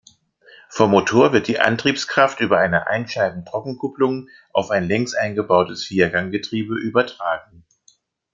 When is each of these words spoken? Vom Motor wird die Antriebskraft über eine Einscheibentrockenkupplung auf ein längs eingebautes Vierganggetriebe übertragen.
Vom 0.67 0.89
Motor 0.89 1.31
wird 1.31 1.47
die 1.47 1.59
Antriebskraft 1.59 2.39
über 2.39 2.57
eine 2.57 2.87
Einscheibentrockenkupplung 2.87 4.29
auf 4.51 4.71
ein 4.71 4.87
längs 4.87 5.13
eingebautes 5.13 5.85
Vierganggetriebe 5.85 6.73
übertragen. 6.75 7.63